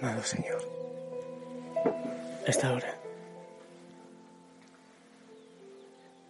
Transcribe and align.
Amado 0.00 0.22
Señor, 0.22 0.62
esta 2.46 2.72
hora 2.72 2.98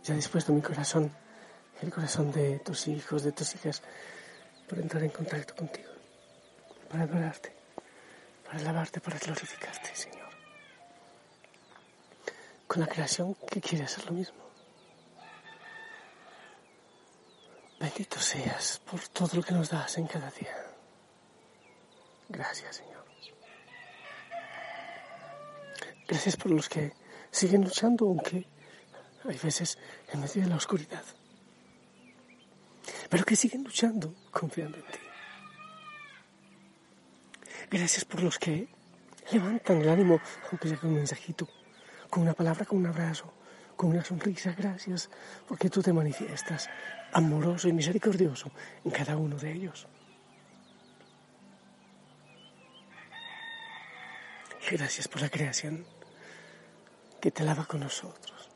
ya 0.09 0.15
dispuesto 0.15 0.55
mi 0.55 0.63
corazón, 0.63 1.13
el 1.83 1.93
corazón 1.93 2.33
de 2.33 2.61
tus 2.61 2.89
hijos, 2.89 3.25
de 3.25 3.33
tus 3.33 3.55
hijas, 3.55 3.83
para 4.67 4.81
entrar 4.81 5.03
en 5.03 5.11
contacto 5.11 5.55
contigo, 5.55 5.91
para 6.89 7.05
adorarte, 7.05 7.53
para 8.47 8.59
alabarte, 8.59 9.01
para 9.01 9.19
glorificarte, 9.19 9.95
Señor. 9.95 10.31
Con 12.67 12.81
la 12.81 12.87
creación 12.87 13.35
que 13.51 13.61
quiere 13.61 13.85
hacer 13.85 14.07
lo 14.07 14.13
mismo. 14.13 14.49
Bendito 17.79 18.19
seas 18.19 18.79
por 18.79 19.07
todo 19.09 19.37
lo 19.37 19.43
que 19.43 19.53
nos 19.53 19.69
das 19.69 19.99
en 19.99 20.07
cada 20.07 20.31
día. 20.31 20.57
Gracias, 22.31 22.77
Señor. 22.77 23.08
Gracias 26.09 26.37
por 26.37 26.51
los 26.51 26.71
que 26.71 26.95
siguen 27.31 27.65
luchando, 27.65 28.07
aunque 28.07 28.47
hay 29.25 29.39
veces 29.39 29.77
en 30.11 30.21
medio 30.21 30.43
de 30.43 30.49
la 30.49 30.57
oscuridad, 30.57 31.05
pero 33.11 33.25
que 33.25 33.37
siguen 33.37 33.63
luchando 33.63 34.15
confiando 34.31 34.79
en 34.79 34.85
ti. 34.85 34.99
Gracias 37.71 38.07
por 38.07 38.23
los 38.23 38.39
que 38.39 38.69
levantan 39.31 39.83
el 39.83 39.89
ánimo, 39.91 40.19
aunque 40.51 40.69
sea 40.69 40.79
con 40.79 40.89
un 40.89 40.97
mensajito, 40.97 41.47
con 42.09 42.23
una 42.23 42.33
palabra, 42.33 42.65
con 42.65 42.79
un 42.79 42.87
abrazo, 42.87 43.31
con 43.77 43.91
una 43.91 44.03
sonrisa. 44.03 44.55
Gracias 44.57 45.11
porque 45.47 45.69
tú 45.69 45.83
te 45.83 45.93
manifiestas 45.93 46.71
amoroso 47.13 47.69
y 47.69 47.75
misericordioso 47.75 48.51
en 48.83 48.91
cada 48.93 49.19
uno 49.19 49.37
de 49.37 49.53
ellos. 49.53 49.87
Gracias 54.71 55.09
por 55.09 55.23
la 55.23 55.31
creación 55.31 55.87
que 57.21 57.31
te 57.31 57.43
lava 57.43 57.65
con 57.65 57.81
nosotros. 57.81 58.51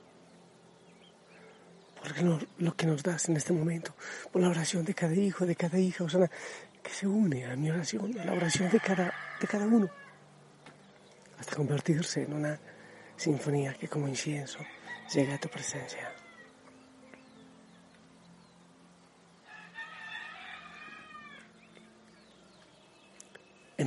Por 1.97 2.43
lo 2.59 2.77
que 2.77 2.87
nos 2.87 3.03
das 3.03 3.29
en 3.29 3.37
este 3.37 3.53
momento, 3.53 3.95
por 4.31 4.43
la 4.43 4.49
oración 4.49 4.85
de 4.85 4.93
cada 4.93 5.15
hijo, 5.15 5.47
de 5.47 5.57
cada 5.57 5.79
hija, 5.79 6.07
sea, 6.09 6.31
que 6.83 6.91
se 6.91 7.07
une 7.07 7.47
a 7.47 7.57
mi 7.57 7.71
oración, 7.71 8.19
a 8.19 8.25
la 8.25 8.33
oración 8.33 8.69
de 8.71 8.81
cada, 8.81 9.15
de 9.41 9.47
cada 9.47 9.67
uno, 9.67 9.89
hasta 11.39 11.57
convertirse 11.57 12.25
en 12.25 12.35
una 12.35 12.59
sinfonía 13.17 13.73
que 13.75 13.89
como 13.89 14.07
incienso 14.07 14.59
llega 15.15 15.37
a 15.37 15.39
tu 15.39 15.49
presencia. 15.49 16.22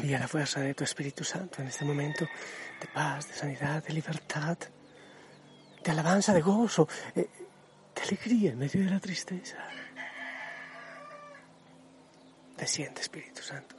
Envía 0.05 0.19
la 0.19 0.27
fuerza 0.27 0.59
de 0.59 0.75
tu 0.75 0.83
Espíritu 0.83 1.23
Santo 1.23 1.63
en 1.63 1.67
este 1.67 1.83
momento 1.83 2.27
de 2.79 2.87
paz, 2.93 3.27
de 3.27 3.33
sanidad, 3.33 3.83
de 3.83 3.91
libertad, 3.91 4.55
de 5.83 5.91
alabanza, 5.91 6.31
de 6.31 6.41
gozo, 6.41 6.87
eh, 7.15 7.27
de 7.95 8.01
alegría 8.03 8.51
en 8.51 8.59
medio 8.59 8.83
de 8.83 8.91
la 8.91 8.99
tristeza. 8.99 9.57
Desciende, 12.55 13.01
Espíritu 13.01 13.41
Santo. 13.41 13.75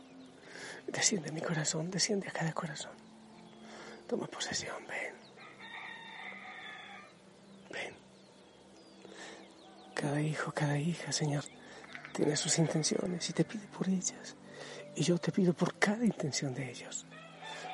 Desciende 0.89 1.31
mi 1.31 1.41
corazón, 1.41 1.93
desciende 1.93 2.27
a 2.27 2.33
cada 2.33 2.53
corazón. 2.53 2.97
Toma 4.09 4.27
posesión, 4.27 4.85
ven. 4.89 5.15
Ven. 7.71 7.95
Cada 9.95 10.21
hijo, 10.21 10.51
cada 10.51 10.77
hija, 10.77 11.13
Señor, 11.13 11.45
tiene 12.13 12.35
sus 12.35 12.59
intenciones 12.59 13.31
y 13.31 13.33
te 13.33 13.45
pide 13.45 13.69
por 13.69 13.89
ellas. 13.89 14.35
Y 14.97 15.03
yo 15.03 15.19
te 15.19 15.31
pido 15.31 15.53
por 15.53 15.79
cada 15.79 16.05
intención 16.05 16.55
de 16.55 16.71
ellos. 16.71 17.07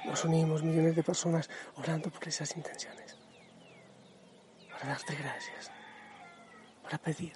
Nos 0.05 0.25
unimos 0.25 0.63
millones 0.63 0.97
de 0.97 1.05
personas 1.05 1.49
orando 1.77 2.11
por 2.11 2.27
esas 2.27 2.57
intenciones. 2.57 3.17
Para 4.71 4.89
darte 4.89 5.15
gracias. 5.15 5.71
Para 6.83 6.99
pedir. 6.99 7.33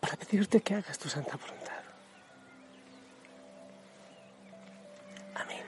Para 0.00 0.16
pedirte 0.16 0.60
que 0.60 0.74
hagas 0.74 0.98
tu 0.98 1.08
santa 1.08 1.36
voluntad. 1.36 1.82
Amén. 5.34 5.64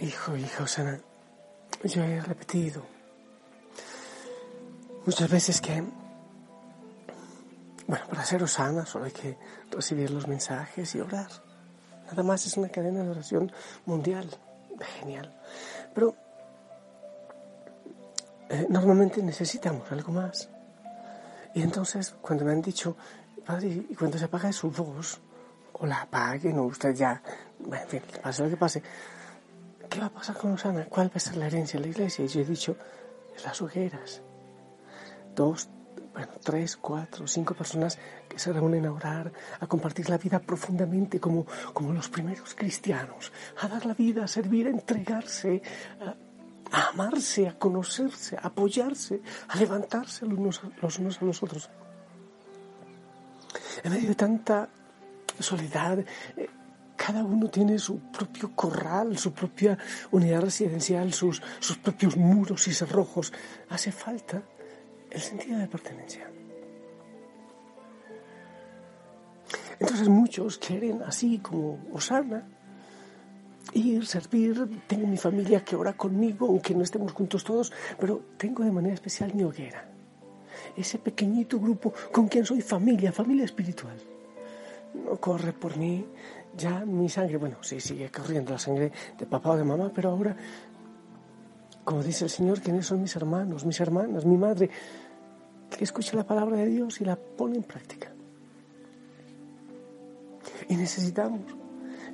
Hijo, 0.00 0.36
hija 0.36 0.64
Osana, 0.64 1.00
yo 1.84 2.02
he 2.02 2.20
repetido 2.20 2.84
muchas 5.06 5.30
veces 5.30 5.60
que 5.60 5.84
bueno, 7.92 8.06
para 8.08 8.24
ser 8.24 8.42
Osana 8.42 8.86
solo 8.86 9.04
hay 9.04 9.10
que 9.10 9.36
recibir 9.70 10.10
los 10.10 10.26
mensajes 10.26 10.94
y 10.94 11.00
orar. 11.02 11.28
Nada 12.06 12.22
más 12.22 12.46
es 12.46 12.56
una 12.56 12.70
cadena 12.70 13.02
de 13.02 13.10
oración 13.10 13.52
mundial. 13.84 14.30
Genial. 14.98 15.30
Pero 15.94 16.16
eh, 18.48 18.66
normalmente 18.70 19.22
necesitamos 19.22 19.92
algo 19.92 20.10
más. 20.10 20.48
Y 21.52 21.60
entonces, 21.60 22.14
cuando 22.22 22.46
me 22.46 22.52
han 22.52 22.62
dicho, 22.62 22.96
Padre, 23.44 23.84
y 23.90 23.94
cuando 23.94 24.16
se 24.16 24.24
apaga 24.24 24.50
su 24.54 24.70
voz, 24.70 25.20
o 25.74 25.84
la 25.84 26.00
apaguen, 26.00 26.60
o 26.60 26.62
usted 26.62 26.94
ya, 26.94 27.22
bueno, 27.58 27.84
en 27.84 27.90
fin, 27.90 28.02
pase 28.22 28.42
lo 28.42 28.48
que 28.48 28.56
pase, 28.56 28.82
¿qué 29.90 30.00
va 30.00 30.06
a 30.06 30.10
pasar 30.10 30.38
con 30.38 30.52
Osana? 30.52 30.86
¿Cuál 30.86 31.08
va 31.08 31.16
a 31.16 31.20
ser 31.20 31.36
la 31.36 31.46
herencia 31.46 31.78
de 31.78 31.84
la 31.84 31.92
iglesia? 31.92 32.24
Y 32.24 32.28
yo 32.28 32.40
he 32.40 32.44
dicho, 32.46 32.74
las 33.44 33.60
hogueras. 33.60 34.22
Dos, 35.34 35.68
bueno, 36.12 36.32
tres, 36.42 36.76
cuatro, 36.76 37.26
cinco 37.26 37.54
personas 37.54 37.98
que 38.28 38.38
se 38.38 38.52
reúnen 38.52 38.84
a 38.86 38.92
orar, 38.92 39.32
a 39.60 39.66
compartir 39.66 40.10
la 40.10 40.18
vida 40.18 40.38
profundamente 40.40 41.18
como, 41.18 41.46
como 41.72 41.92
los 41.92 42.08
primeros 42.08 42.54
cristianos, 42.54 43.32
a 43.60 43.68
dar 43.68 43.86
la 43.86 43.94
vida, 43.94 44.24
a 44.24 44.28
servir, 44.28 44.66
a 44.66 44.70
entregarse, 44.70 45.62
a, 46.00 46.88
amarse, 46.90 47.48
a 47.48 47.58
conocerse, 47.58 48.36
a 48.36 48.48
apoyarse, 48.48 49.22
a 49.48 49.56
levantarse 49.56 50.26
los 50.26 50.98
unos, 50.98 51.22
a 51.22 51.24
los 51.24 51.42
otros. 51.42 51.70
En 53.82 53.92
medio 53.92 54.08
de 54.08 54.14
tanta 54.14 54.68
soledad, 55.38 55.98
eh, 55.98 56.48
cada 56.96 57.24
uno 57.24 57.48
tiene 57.48 57.78
su 57.78 57.98
propio 58.12 58.54
corral, 58.54 59.18
su 59.18 59.32
propia 59.32 59.78
unidad 60.10 60.42
residencial, 60.42 61.12
sus, 61.12 61.42
sus 61.58 61.78
propios 61.78 62.16
muros 62.16 62.68
y 62.68 62.74
cerrojos. 62.74 63.32
Hace 63.70 63.90
falta 63.92 64.42
el 65.12 65.20
sentido 65.20 65.58
de 65.58 65.66
pertenencia. 65.66 66.28
Entonces 69.78 70.08
muchos 70.08 70.58
quieren, 70.58 71.02
así 71.02 71.38
como 71.38 71.78
Osana, 71.92 72.46
ir, 73.74 74.06
servir. 74.06 74.82
Tengo 74.86 75.06
mi 75.06 75.16
familia 75.16 75.64
que 75.64 75.76
ora 75.76 75.92
conmigo, 75.92 76.46
aunque 76.46 76.74
no 76.74 76.82
estemos 76.82 77.12
juntos 77.12 77.44
todos, 77.44 77.72
pero 77.98 78.22
tengo 78.36 78.64
de 78.64 78.70
manera 78.70 78.94
especial 78.94 79.34
mi 79.34 79.42
hoguera. 79.42 79.88
Ese 80.76 80.98
pequeñito 80.98 81.58
grupo 81.58 81.92
con 82.12 82.28
quien 82.28 82.46
soy 82.46 82.62
familia, 82.62 83.12
familia 83.12 83.44
espiritual. 83.44 83.96
No 84.94 85.16
corre 85.16 85.52
por 85.52 85.76
mí 85.76 86.06
ya 86.56 86.84
mi 86.84 87.08
sangre, 87.08 87.38
bueno, 87.38 87.56
sí 87.62 87.80
sigue 87.80 88.10
corriendo 88.10 88.52
la 88.52 88.58
sangre 88.58 88.92
de 89.18 89.26
papá 89.26 89.50
o 89.50 89.56
de 89.56 89.64
mamá, 89.64 89.90
pero 89.94 90.10
ahora 90.10 90.36
como 91.84 92.02
dice 92.02 92.24
el 92.24 92.30
Señor, 92.30 92.60
¿quiénes 92.60 92.86
son 92.86 93.02
mis 93.02 93.16
hermanos, 93.16 93.64
mis 93.64 93.80
hermanas, 93.80 94.24
mi 94.24 94.36
madre? 94.36 94.70
Que 95.76 95.84
escucha 95.84 96.16
la 96.16 96.24
palabra 96.24 96.56
de 96.56 96.66
Dios 96.66 97.00
y 97.00 97.04
la 97.04 97.16
pone 97.16 97.56
en 97.56 97.62
práctica. 97.62 98.12
Y 100.68 100.76
necesitamos 100.76 101.40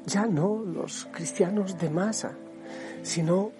ya 0.06 0.26
no 0.26 0.62
los 0.64 1.06
cristianos 1.12 1.78
de 1.78 1.90
masa, 1.90 2.32
sino 3.02 3.52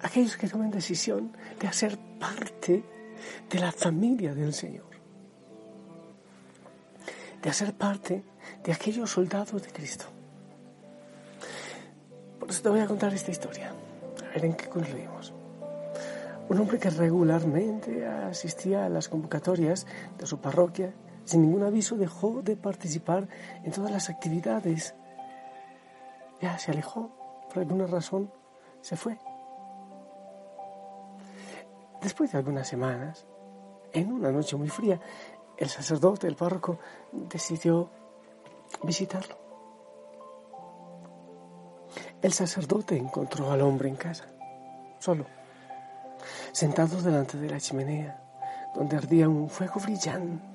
aquellos 0.00 0.36
que 0.36 0.48
tomen 0.48 0.70
decisión 0.70 1.32
de 1.60 1.66
hacer 1.66 1.98
parte 2.18 2.84
de 3.50 3.58
la 3.58 3.72
familia 3.72 4.34
del 4.34 4.54
Señor, 4.54 4.90
de 7.42 7.50
hacer 7.50 7.74
parte 7.74 8.22
de 8.62 8.72
aquellos 8.72 9.10
soldados 9.10 9.62
de 9.62 9.70
Cristo. 9.70 10.06
Por 12.38 12.50
eso 12.50 12.62
te 12.62 12.68
voy 12.68 12.80
a 12.80 12.86
contar 12.86 13.12
esta 13.14 13.30
historia, 13.30 13.70
a 13.70 14.34
ver 14.34 14.44
en 14.44 14.54
qué 14.54 14.68
concluimos. 14.68 15.32
Un 16.48 16.58
hombre 16.58 16.78
que 16.78 16.90
regularmente 16.90 18.06
asistía 18.06 18.84
a 18.84 18.88
las 18.88 19.08
convocatorias 19.08 19.86
de 20.18 20.26
su 20.26 20.40
parroquia, 20.40 20.92
sin 21.24 21.42
ningún 21.42 21.62
aviso 21.62 21.96
dejó 21.96 22.42
de 22.42 22.56
participar 22.56 23.28
en 23.62 23.72
todas 23.72 23.90
las 23.90 24.10
actividades. 24.10 24.94
Ya 26.40 26.58
se 26.58 26.72
alejó, 26.72 27.10
por 27.48 27.60
alguna 27.60 27.86
razón 27.86 28.30
se 28.80 28.96
fue. 28.96 29.18
Después 32.02 32.32
de 32.32 32.38
algunas 32.38 32.66
semanas, 32.66 33.26
en 33.92 34.12
una 34.12 34.32
noche 34.32 34.56
muy 34.56 34.68
fría, 34.68 35.00
el 35.56 35.68
sacerdote, 35.68 36.26
el 36.26 36.34
párroco, 36.34 36.78
decidió 37.12 37.88
visitarlo. 38.82 39.36
El 42.20 42.32
sacerdote 42.32 42.96
encontró 42.96 43.50
al 43.50 43.60
hombre 43.60 43.88
en 43.88 43.96
casa, 43.96 44.26
solo, 44.98 45.26
sentado 46.52 47.00
delante 47.00 47.38
de 47.38 47.48
la 47.48 47.58
chimenea, 47.58 48.22
donde 48.74 48.96
ardía 48.96 49.28
un 49.28 49.48
fuego 49.48 49.80
brillante. 49.80 50.52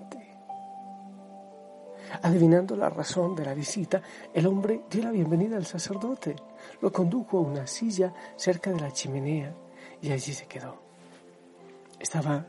Adivinando 2.22 2.76
la 2.76 2.90
razón 2.90 3.36
de 3.36 3.44
la 3.44 3.54
visita, 3.54 4.02
el 4.34 4.48
hombre 4.48 4.84
dio 4.90 5.04
la 5.04 5.12
bienvenida 5.12 5.58
al 5.58 5.66
sacerdote, 5.66 6.36
lo 6.82 6.92
condujo 6.92 7.40
a 7.40 7.42
una 7.42 7.68
silla 7.68 8.14
cerca 8.36 8.72
de 8.72 8.80
la 8.80 8.92
chimenea 8.92 9.54
y 10.02 10.12
allí 10.12 10.34
se 10.34 10.46
quedó. 10.46 10.78
Estaba 12.00 12.46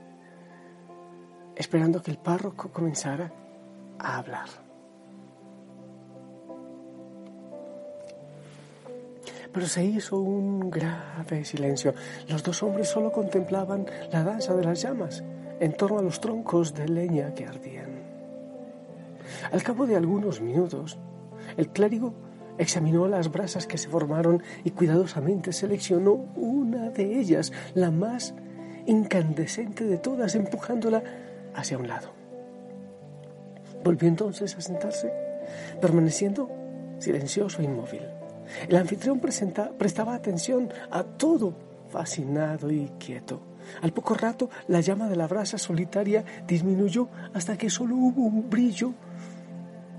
esperando 1.56 2.02
que 2.02 2.10
el 2.10 2.18
párroco 2.18 2.70
comenzara 2.70 3.32
a 3.98 4.18
hablar. 4.18 4.67
Pero 9.52 9.66
se 9.66 9.84
hizo 9.84 10.18
un 10.18 10.70
grave 10.70 11.44
silencio. 11.44 11.94
Los 12.28 12.42
dos 12.42 12.62
hombres 12.62 12.88
solo 12.88 13.10
contemplaban 13.10 13.86
la 14.12 14.22
danza 14.22 14.54
de 14.54 14.64
las 14.64 14.82
llamas 14.82 15.24
en 15.60 15.72
torno 15.72 15.98
a 15.98 16.02
los 16.02 16.20
troncos 16.20 16.74
de 16.74 16.88
leña 16.88 17.34
que 17.34 17.46
ardían. 17.46 17.98
Al 19.50 19.62
cabo 19.62 19.86
de 19.86 19.96
algunos 19.96 20.40
minutos, 20.40 20.98
el 21.56 21.68
clérigo 21.68 22.14
examinó 22.58 23.08
las 23.08 23.30
brasas 23.30 23.66
que 23.66 23.78
se 23.78 23.88
formaron 23.88 24.42
y 24.64 24.70
cuidadosamente 24.70 25.52
seleccionó 25.52 26.12
una 26.12 26.90
de 26.90 27.18
ellas, 27.18 27.52
la 27.74 27.90
más 27.90 28.34
incandescente 28.86 29.84
de 29.84 29.98
todas, 29.98 30.34
empujándola 30.34 31.02
hacia 31.54 31.78
un 31.78 31.88
lado. 31.88 32.08
Volvió 33.84 34.08
entonces 34.08 34.56
a 34.56 34.60
sentarse, 34.60 35.12
permaneciendo 35.80 36.50
silencioso 36.98 37.60
e 37.62 37.64
inmóvil. 37.64 38.17
El 38.68 38.76
anfitrión 38.76 39.20
prestaba 39.20 40.14
atención 40.14 40.70
a 40.90 41.02
todo, 41.02 41.54
fascinado 41.90 42.70
y 42.70 42.90
quieto. 42.98 43.40
Al 43.82 43.92
poco 43.92 44.14
rato, 44.14 44.48
la 44.66 44.80
llama 44.80 45.08
de 45.08 45.16
la 45.16 45.26
brasa 45.26 45.58
solitaria 45.58 46.24
disminuyó 46.46 47.08
hasta 47.34 47.56
que 47.56 47.70
solo 47.70 47.96
hubo 47.96 48.22
un 48.22 48.48
brillo 48.48 48.94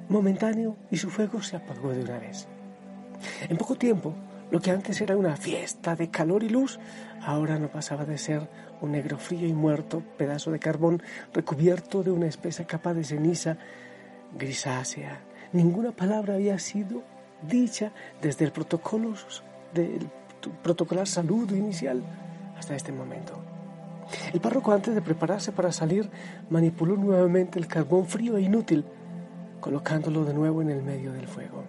momentáneo 0.10 0.75
y 0.90 0.98
su 0.98 1.10
fuego 1.10 1.42
se 1.42 1.56
apagó 1.56 1.90
de 1.90 2.01
una 2.01 2.19
vez. 2.19 2.48
En 3.48 3.57
poco 3.57 3.75
tiempo, 3.75 4.13
lo 4.52 4.60
que 4.60 4.72
antes 4.72 5.00
era 5.02 5.16
una 5.16 5.36
fiesta 5.36 5.95
de 5.95 6.10
calor 6.10 6.44
y 6.44 6.50
luz, 6.50 6.80
ahora 7.22 7.60
no 7.60 7.68
pasaba 7.68 8.06
de 8.06 8.18
ser 8.18 8.50
un 8.81 8.92
negro 8.94 9.18
frío 9.18 9.48
y 9.48 9.54
muerto 9.54 10.02
pedazo 10.18 10.52
de 10.52 10.60
carbón 10.60 11.04
recubierto 11.34 12.02
de 12.02 12.12
una 12.12 12.28
espesa 12.28 12.66
capa 12.66 12.94
de 12.94 13.04
ceniza 13.04 13.57
grisácea. 14.36 15.22
Ninguna 15.54 15.92
palabra 15.92 16.36
había 16.36 16.57
sido 16.57 17.04
dicha 17.41 17.91
desde 18.21 18.45
el 18.45 18.51
protocolo 18.51 19.13
del 19.74 20.09
protocolar 20.63 21.07
saludo 21.07 21.56
inicial 21.56 22.01
hasta 22.57 22.75
este 22.75 22.91
momento. 22.91 23.39
El 24.33 24.41
párroco 24.41 24.71
antes 24.71 24.95
de 24.95 25.01
prepararse 25.01 25.51
para 25.51 25.71
salir 25.71 26.09
manipuló 26.50 26.95
nuevamente 26.95 27.59
el 27.59 27.68
carbón 27.68 28.07
frío 28.07 28.38
e 28.38 28.41
inútil, 28.41 28.86
colocándolo 29.59 30.25
de 30.25 30.33
nuevo 30.33 30.62
en 30.62 30.69
el 30.69 30.81
medio 30.81 31.13
del 31.13 31.27
fuego. 31.27 31.63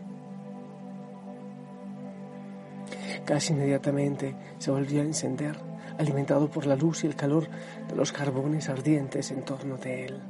Casi 3.25 3.53
inmediatamente 3.53 4.35
se 4.59 4.71
volvió 4.71 5.03
a 5.03 5.05
encender, 5.05 5.57
alimentado 5.99 6.51
por 6.51 6.67
la 6.67 6.77
luz 6.77 7.05
y 7.05 7.07
el 7.07 7.15
calor 7.15 7.49
de 7.89 7.95
los 7.95 8.13
carbones 8.13 8.69
ardientes 8.69 9.31
en 9.31 9.43
torno 9.43 9.77
de 9.77 10.07
él. 10.07 10.21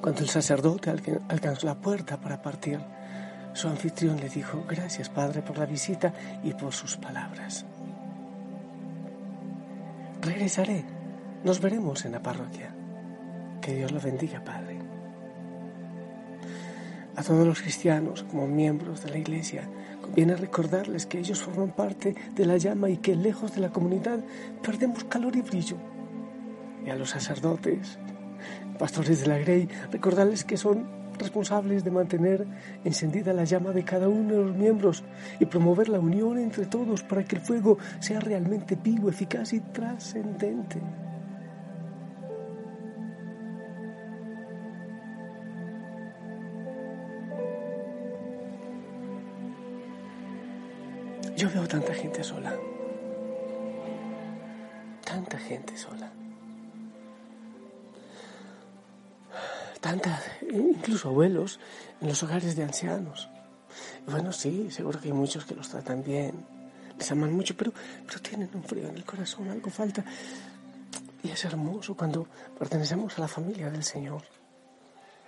Cuando 0.00 0.20
el 0.20 0.28
sacerdote 0.28 0.90
alcanzó 1.28 1.66
la 1.66 1.74
puerta 1.74 2.18
para 2.18 2.42
partir, 2.42 2.80
su 3.52 3.68
anfitrión 3.68 4.20
le 4.20 4.28
dijo, 4.28 4.64
gracias 4.68 5.08
Padre 5.08 5.42
por 5.42 5.58
la 5.58 5.66
visita 5.66 6.12
y 6.44 6.52
por 6.52 6.72
sus 6.72 6.96
palabras. 6.96 7.64
Regresaré, 10.20 10.84
nos 11.44 11.60
veremos 11.60 12.04
en 12.04 12.12
la 12.12 12.22
parroquia. 12.22 12.74
Que 13.60 13.74
Dios 13.74 13.92
lo 13.92 14.00
bendiga, 14.00 14.44
Padre. 14.44 14.78
A 17.16 17.22
todos 17.22 17.46
los 17.46 17.62
cristianos, 17.62 18.24
como 18.24 18.46
miembros 18.46 19.02
de 19.02 19.10
la 19.10 19.18
Iglesia, 19.18 19.66
conviene 20.02 20.36
recordarles 20.36 21.06
que 21.06 21.18
ellos 21.18 21.42
forman 21.42 21.70
parte 21.70 22.14
de 22.34 22.44
la 22.44 22.58
llama 22.58 22.90
y 22.90 22.98
que 22.98 23.16
lejos 23.16 23.54
de 23.54 23.62
la 23.62 23.70
comunidad 23.70 24.20
perdemos 24.62 25.04
calor 25.04 25.34
y 25.34 25.40
brillo. 25.40 25.78
Y 26.84 26.90
a 26.90 26.94
los 26.94 27.10
sacerdotes, 27.10 27.98
pastores 28.78 29.20
de 29.20 29.26
la 29.26 29.38
Grey, 29.38 29.68
recordarles 29.90 30.44
que 30.44 30.56
son 30.56 30.86
responsables 31.18 31.84
de 31.84 31.90
mantener 31.90 32.46
encendida 32.84 33.32
la 33.32 33.44
llama 33.44 33.72
de 33.72 33.84
cada 33.84 34.08
uno 34.08 34.34
de 34.34 34.44
los 34.44 34.56
miembros 34.56 35.04
y 35.40 35.46
promover 35.46 35.88
la 35.88 36.00
unión 36.00 36.38
entre 36.38 36.66
todos 36.66 37.02
para 37.02 37.24
que 37.24 37.36
el 37.36 37.42
fuego 37.42 37.78
sea 38.00 38.20
realmente 38.20 38.76
vivo, 38.76 39.08
eficaz 39.08 39.52
y 39.52 39.60
trascendente. 39.60 40.80
Yo 51.36 51.50
veo 51.50 51.66
tanta 51.68 51.92
gente 51.92 52.24
sola. 52.24 52.56
Tanta 55.04 55.36
gente 55.38 55.76
sola. 55.76 56.10
Tanta, 60.00 60.22
incluso 60.52 61.08
abuelos 61.08 61.60
en 62.00 62.08
los 62.08 62.22
hogares 62.22 62.56
de 62.56 62.62
ancianos. 62.62 63.28
Bueno, 64.06 64.32
sí, 64.32 64.70
seguro 64.70 65.00
que 65.00 65.08
hay 65.08 65.14
muchos 65.14 65.44
que 65.44 65.54
los 65.54 65.68
tratan 65.68 66.02
bien, 66.02 66.44
les 66.98 67.10
aman 67.10 67.32
mucho, 67.32 67.56
pero, 67.56 67.72
pero 68.06 68.20
tienen 68.20 68.48
un 68.54 68.64
frío 68.64 68.88
en 68.88 68.96
el 68.96 69.04
corazón, 69.04 69.48
algo 69.48 69.70
falta. 69.70 70.04
Y 71.22 71.30
es 71.30 71.44
hermoso 71.44 71.96
cuando 71.96 72.26
pertenecemos 72.58 73.18
a 73.18 73.22
la 73.22 73.28
familia 73.28 73.70
del 73.70 73.82
Señor, 73.82 74.22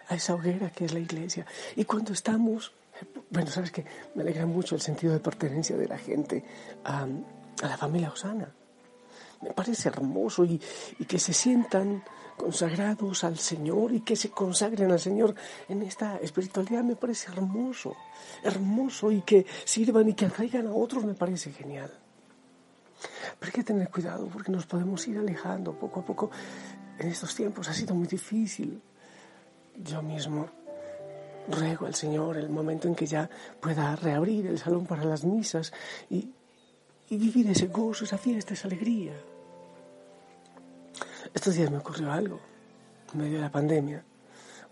a 0.09 0.15
esa 0.15 0.35
hoguera 0.35 0.71
que 0.71 0.85
es 0.85 0.93
la 0.93 1.01
iglesia. 1.01 1.45
Y 1.77 1.85
cuando 1.85 2.13
estamos 2.13 2.73
bueno, 3.31 3.51
sabes 3.51 3.71
que 3.71 3.85
me 4.15 4.23
alegra 4.23 4.47
mucho 4.47 4.75
el 4.75 4.81
sentido 4.81 5.13
de 5.13 5.21
pertenencia 5.21 5.77
de 5.77 5.87
la 5.87 5.99
gente 5.99 6.45
a, 6.85 7.07
la 7.63 7.77
familia 7.77 8.11
Osana. 8.11 8.53
Me 9.42 9.52
parece 9.52 9.88
hermoso 9.88 10.45
y, 10.45 10.59
que 11.07 11.18
se 11.18 11.33
sientan 11.33 12.02
consagrados 12.37 13.25
al 13.25 13.38
Señor 13.38 13.92
y 13.92 14.00
que 14.00 14.16
se 14.16 14.30
consagren 14.30 14.90
al 14.90 15.00
Señor 15.00 15.35
en 15.68 15.83
esta 15.83 16.18
espiritualidad 16.18 16.85
me 16.85 16.97
parece 16.97 17.30
hermoso, 17.33 17.97
hermoso 18.42 19.11
y 19.11 19.23
que 19.23 19.47
sirvan 19.64 20.09
y 20.09 20.14
que 20.14 20.26
atraigan 20.26 20.66
a 20.66 20.73
otros 20.73 21.04
me 21.04 21.14
parece 21.14 21.52
genial. 21.52 21.90
Pero 23.38 23.50
hay 23.50 23.52
que 23.52 23.64
tener 23.64 23.88
cuidado 23.90 24.26
porque 24.26 24.50
nos 24.50 24.66
podemos 24.66 25.07
ir 25.07 25.18
alejando 25.18 25.73
poco 25.73 26.00
a 26.00 26.04
poco. 26.04 26.30
En 26.99 27.09
estos 27.09 27.35
tiempos 27.35 27.68
ha 27.68 27.73
sido 27.73 27.95
muy 27.95 28.09
difícil. 28.09 28.80
Yo 29.76 30.02
mismo 30.02 30.49
ruego 31.49 31.87
al 31.87 31.95
Señor 31.95 32.37
el 32.37 32.50
momento 32.50 32.88
en 32.88 32.95
que 32.95 33.07
ya 33.07 33.28
pueda 33.61 33.95
reabrir 33.97 34.47
el 34.47 34.59
salón 34.59 34.87
para 34.87 35.04
las 35.04 35.25
misas 35.25 35.73
y, 36.11 36.30
vivir 37.17 37.50
ese 37.50 37.69
gozo, 37.69 38.05
esa 38.05 38.19
fiesta, 38.19 38.55
esa 38.55 38.67
alegría. 38.69 39.15
Estos 41.33 41.55
días 41.55 41.71
me 41.71 41.79
ocurrió 41.79 42.12
algo, 42.12 42.41
en 43.12 43.21
medio 43.21 43.37
de 43.37 43.43
la 43.43 43.50
pandemia. 43.50 44.05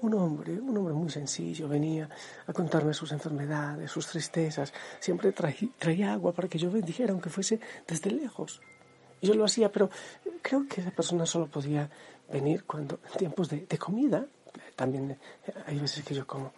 Un 0.02 0.14
hombre, 0.14 0.52
un 0.61 0.76
hombre 0.76 0.93
muy 0.93 1.09
sencillo, 1.09 1.69
venía 1.69 2.09
a 2.47 2.52
contarme 2.52 2.93
sus 2.93 3.12
enfermedades, 3.12 3.90
sus 3.90 4.07
tristezas. 4.07 4.73
Siempre 5.00 5.33
traía, 5.33 6.12
agua 6.12 6.33
para 6.33 6.49
que 6.49 6.59
yo 6.59 6.71
bendijera, 6.71 7.12
aunque 7.12 7.31
fuese 7.31 7.61
desde 7.87 8.11
lejos. 8.11 8.61
Y 9.21 9.28
yo 9.28 9.35
lo 9.35 9.45
hacía, 9.45 9.73
pero 9.73 9.88
creo 10.43 10.66
que 10.69 10.83
esa 10.83 10.90
persona 10.90 11.25
solo 11.25 11.47
podía 11.47 11.88
venir 12.31 12.64
cuando 12.64 13.00
en 13.12 13.19
tiempos 13.19 13.49
de 13.49 13.78
comida. 13.78 14.26
También 14.75 15.19
hay 15.66 15.78
veces 15.78 16.05
que 16.05 16.14
yo 16.14 16.26
como 16.26 16.52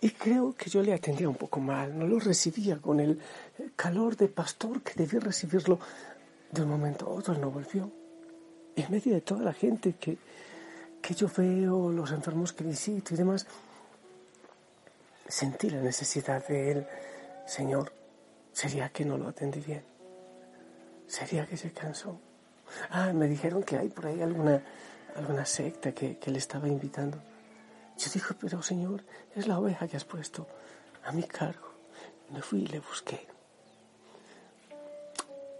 y 0.00 0.10
creo 0.10 0.54
que 0.54 0.68
yo 0.68 0.82
le 0.82 0.92
atendía 0.92 1.28
un 1.28 1.36
poco 1.36 1.58
mal, 1.58 1.98
no 1.98 2.06
lo 2.06 2.18
recibía 2.18 2.76
con 2.78 3.00
el 3.00 3.20
calor 3.74 4.16
de 4.16 4.28
pastor 4.28 4.82
que 4.82 4.92
debía 4.94 5.20
recibirlo 5.20 5.78
de 6.50 6.62
un 6.62 6.68
momento 6.68 7.06
a 7.06 7.10
otro. 7.10 7.34
No 7.34 7.50
volvió. 7.50 7.90
Y 8.74 8.82
en 8.82 8.90
medio 8.90 9.14
de 9.14 9.22
toda 9.22 9.42
la 9.42 9.54
gente 9.54 9.94
que, 9.94 10.18
que 11.00 11.14
yo 11.14 11.28
veo, 11.34 11.90
los 11.90 12.10
enfermos 12.12 12.52
que 12.52 12.62
visito 12.62 13.14
y 13.14 13.16
demás, 13.16 13.46
sentí 15.26 15.70
la 15.70 15.80
necesidad 15.80 16.46
de 16.46 16.72
él. 16.72 16.86
Señor, 17.46 17.92
¿sería 18.52 18.90
que 18.90 19.04
no 19.04 19.16
lo 19.16 19.28
atendí 19.28 19.60
bien? 19.60 19.82
¿Sería 21.06 21.46
que 21.46 21.56
se 21.56 21.70
cansó? 21.70 22.20
Ah, 22.90 23.12
me 23.14 23.28
dijeron 23.28 23.62
que 23.62 23.78
hay 23.78 23.88
por 23.88 24.06
ahí 24.06 24.20
alguna, 24.20 24.62
alguna 25.14 25.46
secta 25.46 25.92
que, 25.92 26.18
que 26.18 26.30
le 26.30 26.38
estaba 26.38 26.68
invitando. 26.68 27.18
Yo 27.98 28.10
dije, 28.12 28.34
pero 28.38 28.62
Señor, 28.62 29.04
es 29.34 29.46
la 29.46 29.58
oveja 29.58 29.88
que 29.88 29.96
has 29.96 30.04
puesto 30.04 30.46
a 31.04 31.12
mi 31.12 31.22
cargo. 31.22 31.70
Me 32.30 32.42
fui 32.42 32.62
y 32.62 32.66
le 32.66 32.80
busqué. 32.80 33.26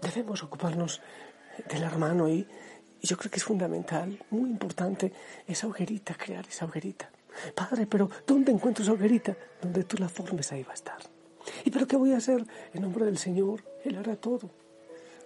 Debemos 0.02 0.42
ocuparnos 0.42 1.00
del 1.70 1.82
hermano 1.82 2.28
y, 2.28 2.46
yo 3.02 3.16
creo 3.16 3.30
que 3.30 3.38
es 3.38 3.44
fundamental, 3.44 4.18
muy 4.30 4.50
importante, 4.50 5.12
esa 5.46 5.66
hoguerita, 5.66 6.14
crear 6.14 6.46
esa 6.46 6.64
hoguerita. 6.64 7.10
Padre, 7.54 7.86
pero 7.86 8.10
¿dónde 8.26 8.52
encuentro 8.52 8.82
esa 8.82 8.92
hoguerita? 8.92 9.36
Donde 9.62 9.84
tú 9.84 9.96
la 9.98 10.08
formes, 10.08 10.50
ahí 10.52 10.62
va 10.62 10.72
a 10.72 10.74
estar. 10.74 10.98
¿Y 11.64 11.70
pero 11.70 11.86
qué 11.86 11.96
voy 11.96 12.12
a 12.12 12.16
hacer? 12.16 12.44
En 12.72 12.82
nombre 12.82 13.04
del 13.04 13.18
Señor, 13.18 13.62
Él 13.84 13.96
hará 13.96 14.16
todo. 14.16 14.50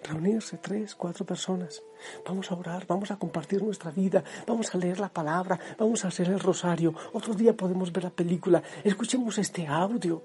Reunirse 0.03 0.59
tres, 0.59 0.95
cuatro 0.95 1.25
personas. 1.25 1.83
Vamos 2.27 2.51
a 2.51 2.55
orar, 2.55 2.87
vamos 2.87 3.11
a 3.11 3.17
compartir 3.17 3.63
nuestra 3.63 3.91
vida, 3.91 4.23
vamos 4.47 4.75
a 4.75 4.79
leer 4.79 5.01
la 5.01 5.09
palabra, 5.09 5.59
vamos 5.79 6.05
a 6.05 6.09
hacer 6.09 6.29
el 6.29 6.41
rosario. 6.41 6.95
Otro 7.13 7.35
día 7.35 7.57
podemos 7.57 7.93
ver 7.93 8.05
la 8.05 8.11
película. 8.11 8.63
Escuchemos 8.85 9.39
este 9.39 9.67
audio. 9.67 10.23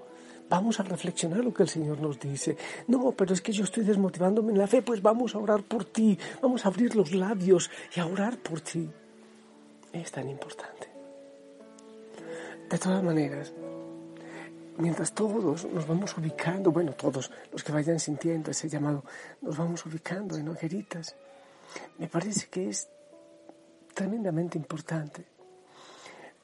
Vamos 0.47 0.79
a 0.79 0.83
reflexionar 0.83 1.43
lo 1.43 1.53
que 1.53 1.63
el 1.63 1.69
Señor 1.69 1.99
nos 1.99 2.19
dice. 2.19 2.55
No, 2.87 3.11
pero 3.11 3.33
es 3.33 3.41
que 3.41 3.51
yo 3.51 3.63
estoy 3.63 3.83
desmotivándome 3.83 4.51
en 4.51 4.59
la 4.59 4.67
fe, 4.67 4.83
pues 4.83 5.01
vamos 5.01 5.33
a 5.33 5.39
orar 5.39 5.63
por 5.63 5.85
ti. 5.85 6.17
Vamos 6.41 6.65
a 6.65 6.69
abrir 6.69 6.95
los 6.95 7.13
labios 7.13 7.71
y 7.95 7.99
a 7.99 8.05
orar 8.05 8.37
por 8.37 8.61
ti. 8.61 8.87
Es 9.91 10.11
tan 10.11 10.29
importante. 10.29 10.87
De 12.69 12.77
todas 12.77 13.03
maneras, 13.03 13.53
mientras 14.77 15.13
todos 15.13 15.65
nos 15.65 15.87
vamos 15.87 16.17
ubicando, 16.17 16.71
bueno, 16.71 16.93
todos 16.93 17.31
los 17.51 17.63
que 17.63 17.71
vayan 17.71 17.99
sintiendo 17.99 18.51
ese 18.51 18.69
llamado, 18.69 19.03
nos 19.41 19.57
vamos 19.57 19.85
ubicando 19.85 20.37
en 20.37 20.49
hogueritas, 20.49 21.15
me 21.97 22.07
parece 22.07 22.47
que 22.47 22.69
es 22.69 22.87
tremendamente 23.93 24.57
importante 24.57 25.25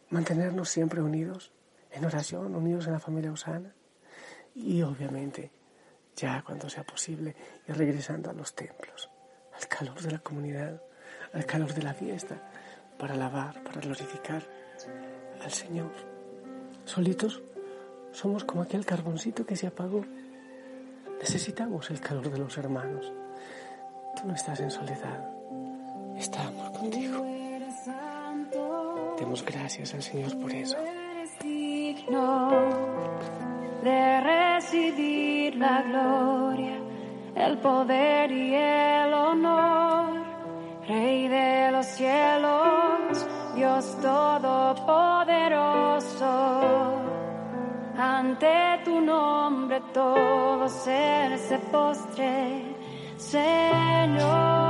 mantenernos 0.09 0.69
siempre 0.69 1.01
unidos 1.01 1.51
en 1.91 2.05
oración, 2.05 2.55
unidos 2.55 2.87
en 2.87 2.93
la 2.93 2.99
familia 2.99 3.31
Osana 3.31 3.73
y 4.55 4.81
obviamente 4.81 5.51
ya 6.15 6.43
cuando 6.43 6.69
sea 6.69 6.83
posible 6.83 7.35
ir 7.67 7.77
regresando 7.77 8.29
a 8.29 8.33
los 8.33 8.53
templos, 8.53 9.09
al 9.53 9.67
calor 9.67 9.99
de 10.01 10.11
la 10.11 10.19
comunidad, 10.19 10.81
al 11.33 11.45
calor 11.45 11.73
de 11.73 11.83
la 11.83 11.93
fiesta, 11.93 12.51
para 12.97 13.13
alabar, 13.13 13.63
para 13.63 13.81
glorificar 13.81 14.47
al 15.41 15.51
Señor. 15.51 15.91
Solitos 16.85 17.41
somos 18.11 18.43
como 18.43 18.61
aquel 18.61 18.85
carboncito 18.85 19.45
que 19.45 19.55
se 19.55 19.67
apagó. 19.67 20.03
Necesitamos 21.19 21.89
el 21.91 21.99
calor 21.99 22.29
de 22.29 22.39
los 22.39 22.57
hermanos. 22.57 23.11
Tú 24.15 24.27
no 24.27 24.33
estás 24.33 24.59
en 24.59 24.71
soledad. 24.71 25.29
Estamos 26.17 26.77
contigo. 26.77 27.25
Demos 29.17 29.45
gracias 29.45 29.93
al 29.93 30.01
Señor 30.01 30.37
por 30.39 30.51
eso. 30.51 30.77
De 33.83 34.21
recibir 34.21 35.55
la 35.55 35.81
gloria, 35.81 36.77
el 37.35 37.57
poder 37.59 38.31
y 38.31 38.55
el 38.55 39.13
honor, 39.13 40.23
Rey 40.87 41.27
de 41.27 41.71
los 41.71 41.85
cielos, 41.85 43.27
Dios 43.55 43.97
todopoderoso 44.01 46.20
ante 48.01 48.81
tu 48.83 48.99
nombre 48.99 49.79
todo 49.93 50.67
ser 50.67 51.37
se 51.37 51.59
postre, 51.71 52.75
Señor. 53.15 54.60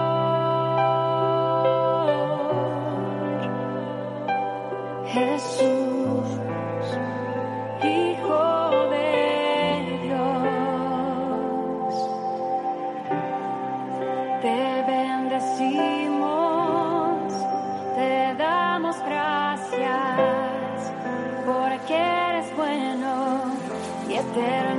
Y 24.33 24.70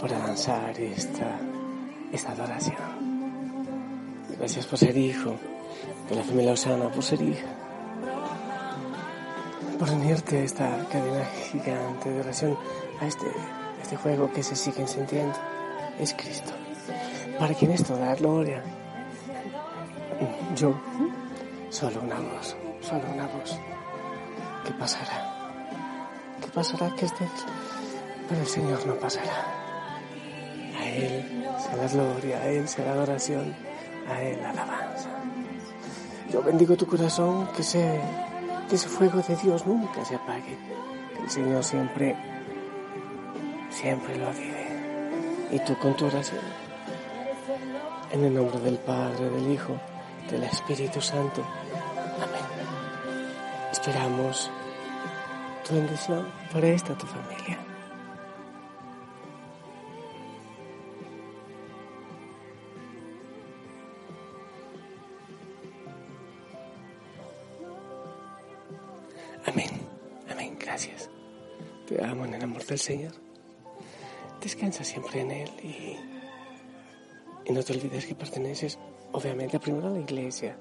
para 0.00 0.18
danzar 0.18 0.78
esta, 0.80 1.38
esta 2.12 2.32
adoración. 2.32 2.76
Gracias 4.38 4.66
por 4.66 4.78
ser 4.78 4.96
hijo 4.96 5.34
de 6.08 6.16
la 6.16 6.22
familia 6.22 6.52
Osana, 6.52 6.90
por 6.90 7.02
ser 7.02 7.22
hija. 7.22 7.46
Por 9.78 9.90
unirte 9.90 10.38
a 10.38 10.42
esta 10.42 10.86
cadena 10.90 11.24
gigante 11.50 12.10
de 12.10 12.20
oración, 12.20 12.56
a 13.00 13.06
este, 13.06 13.26
este 13.82 13.96
juego 13.96 14.30
que 14.32 14.42
se 14.42 14.56
sigue 14.56 14.86
sintiendo. 14.86 15.36
Es 15.98 16.14
Cristo. 16.14 16.52
Para 17.38 17.54
quien 17.54 17.72
es 17.72 17.84
toda 17.84 18.14
gloria. 18.14 18.62
Yo, 20.54 20.74
solo 21.70 22.00
una 22.02 22.20
voz, 22.20 22.56
solo 22.80 23.02
una 23.12 23.26
voz. 23.26 23.58
¿Qué 24.64 24.72
pasará? 24.72 25.32
¿Qué 26.40 26.48
pasará? 26.48 26.94
Que 26.94 27.06
este 27.06 27.24
pero 28.28 28.40
el 28.40 28.46
Señor 28.46 28.86
no 28.86 28.94
pasará. 28.94 29.65
Él 30.96 31.46
sea 31.58 31.76
la 31.76 31.88
gloria, 31.88 32.38
a 32.38 32.48
Él 32.48 32.68
sea 32.68 32.84
la 32.86 32.92
adoración, 32.92 33.54
a 34.08 34.22
Él 34.22 34.38
la 34.40 34.50
alabanza. 34.50 35.10
Yo 36.30 36.42
bendigo 36.42 36.76
tu 36.76 36.86
corazón, 36.86 37.48
que, 37.56 37.62
se, 37.62 38.00
que 38.68 38.74
ese 38.74 38.88
fuego 38.88 39.20
de 39.20 39.36
Dios 39.36 39.66
nunca 39.66 40.04
se 40.04 40.16
apague. 40.16 40.56
Que 41.14 41.22
el 41.22 41.30
Señor 41.30 41.62
siempre, 41.62 42.16
siempre 43.70 44.16
lo 44.16 44.28
avive. 44.28 44.66
Y 45.52 45.58
tú 45.60 45.76
con 45.78 45.94
tu 45.96 46.06
oración. 46.06 46.40
En 48.10 48.24
el 48.24 48.34
nombre 48.34 48.58
del 48.60 48.78
Padre, 48.78 49.30
del 49.30 49.52
Hijo, 49.52 49.76
del 50.30 50.44
Espíritu 50.44 51.00
Santo. 51.00 51.44
Amén. 52.16 52.42
Esperamos 53.70 54.50
tu 55.66 55.74
bendición 55.74 56.26
para 56.52 56.68
esta 56.68 56.94
tu 56.94 57.06
familia. 57.06 57.65
Gracias. 70.76 71.08
Te 71.88 72.04
amo 72.04 72.26
en 72.26 72.34
el 72.34 72.44
amor 72.44 72.62
del 72.66 72.78
Señor. 72.78 73.14
Descansa 74.42 74.84
siempre 74.84 75.22
en 75.22 75.30
Él 75.30 75.48
y, 75.62 75.96
y 77.46 77.52
no 77.52 77.62
te 77.62 77.72
olvides 77.72 78.04
que 78.04 78.14
perteneces, 78.14 78.78
obviamente, 79.12 79.58
primero 79.58 79.88
a 79.88 79.92
la 79.92 80.00
iglesia. 80.00 80.58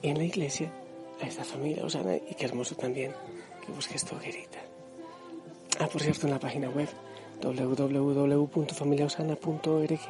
Y 0.00 0.08
en 0.08 0.16
la 0.16 0.24
iglesia 0.24 0.72
a 1.20 1.26
esta 1.26 1.44
familia 1.44 1.84
Osana 1.84 2.16
y 2.16 2.34
qué 2.34 2.46
hermoso 2.46 2.74
también 2.76 3.12
que 3.66 3.72
busques 3.72 4.06
tu 4.06 4.16
hoguerita. 4.16 4.60
Ah, 5.80 5.86
por 5.86 6.00
cierto, 6.00 6.26
en 6.26 6.32
la 6.32 6.40
página 6.40 6.70
web 6.70 6.88
www.familiaosana.org 7.42 10.00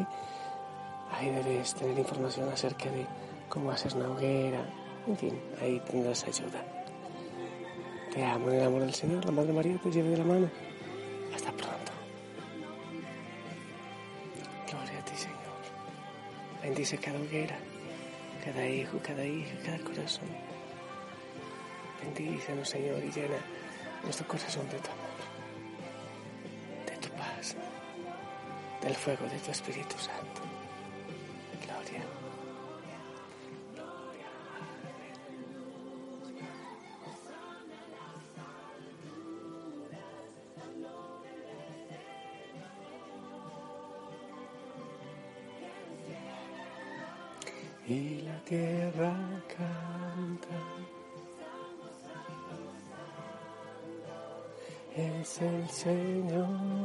Ahí 1.11 1.31
debes 1.31 1.75
tener 1.75 1.99
información 1.99 2.49
acerca 2.49 2.85
de 2.85 3.05
cómo 3.49 3.73
hacer 3.73 3.93
una 3.97 4.11
hoguera. 4.11 4.65
En 5.09 5.17
fin, 5.17 5.37
ahí 5.61 5.81
tendrás 5.81 6.23
ayuda. 6.23 6.80
Te 8.13 8.25
amo 8.25 8.51
en 8.51 8.57
el 8.57 8.67
amor 8.67 8.81
del 8.81 8.95
Señor. 8.95 9.25
La 9.25 9.31
Madre 9.31 9.53
María 9.53 9.79
te 9.79 9.91
lleve 9.91 10.11
de 10.11 10.17
la 10.17 10.25
mano. 10.25 10.51
Hasta 11.33 11.53
pronto. 11.53 11.93
Gloria 14.69 14.99
a 14.99 15.05
ti, 15.05 15.17
Señor. 15.17 15.39
Bendice 16.61 16.99
cada 16.99 17.21
hoguera, 17.21 17.57
cada 18.45 18.67
hijo, 18.67 18.99
cada 19.01 19.25
hija, 19.25 19.55
cada 19.65 19.79
corazón. 19.79 20.29
Bendícenos, 22.03 22.69
Señor, 22.69 22.99
y 23.05 23.13
llena 23.13 23.37
nuestro 24.03 24.27
corazón 24.27 24.69
de 24.71 24.79
tu 24.79 24.91
amor, 24.91 25.21
de 26.87 26.97
tu 26.97 27.15
paz, 27.15 27.57
del 28.83 28.95
fuego 28.97 29.25
de 29.27 29.39
tu 29.39 29.51
Espíritu 29.53 29.97
Santo. 29.99 30.40
Y 47.91 48.21
la 48.21 48.39
tierra 48.45 49.13
canta. 49.49 50.59
Es 54.97 55.43
el 55.43 55.69
Señor. 55.69 56.80